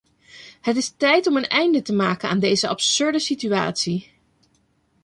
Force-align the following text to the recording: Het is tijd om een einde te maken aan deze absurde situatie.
Het 0.61 0.75
is 0.77 0.93
tijd 0.97 1.27
om 1.27 1.37
een 1.37 1.47
einde 1.47 1.81
te 1.81 1.93
maken 1.93 2.29
aan 2.29 2.39
deze 2.39 2.67
absurde 2.67 3.19
situatie. 3.19 4.09